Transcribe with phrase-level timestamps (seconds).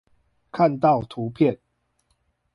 [0.51, 1.59] 看到圖片